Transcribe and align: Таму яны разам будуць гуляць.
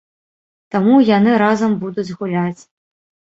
Таму 0.75 0.95
яны 1.09 1.31
разам 1.43 1.71
будуць 1.83 2.13
гуляць. 2.21 2.61